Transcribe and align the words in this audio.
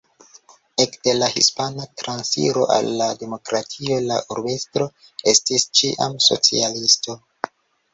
Ekde 0.85 1.13
la 1.17 1.29
Hispana 1.33 1.85
Transiro 2.03 2.65
al 2.77 2.91
la 3.03 3.11
demokratio 3.27 4.01
la 4.09 4.21
urbestro 4.37 4.91
estis 5.37 5.71
ĉiam 5.83 6.23
socialisto. 6.35 7.23